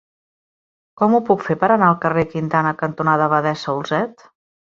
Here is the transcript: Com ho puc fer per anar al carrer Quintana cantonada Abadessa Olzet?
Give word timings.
Com 1.01 1.17
ho 1.17 1.19
puc 1.27 1.43
fer 1.49 1.57
per 1.63 1.67
anar 1.75 1.89
al 1.93 1.99
carrer 2.07 2.25
Quintana 2.33 2.73
cantonada 2.81 3.27
Abadessa 3.31 3.77
Olzet? 3.77 4.27